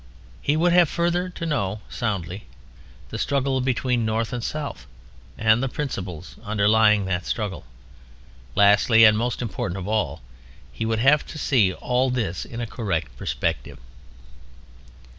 He 0.41 0.57
would 0.57 0.73
have 0.73 0.89
further 0.89 1.29
to 1.29 1.45
know 1.45 1.81
soundly 1.87 2.47
the 3.09 3.19
struggle 3.19 3.61
between 3.61 4.03
North 4.03 4.33
and 4.33 4.43
South, 4.43 4.87
and 5.37 5.61
the 5.61 5.69
principles 5.69 6.37
underlying 6.43 7.05
that 7.05 7.23
struggle. 7.27 7.65
Lastly, 8.55 9.03
and 9.05 9.15
most 9.15 9.43
important 9.43 9.77
of 9.77 9.87
all, 9.87 10.21
he 10.73 10.87
would 10.87 10.97
have 10.97 11.23
to 11.27 11.37
see 11.37 11.71
all 11.75 12.09
this 12.09 12.45
in 12.45 12.59
a 12.59 12.65
correct 12.65 13.15
perspective. 13.15 13.77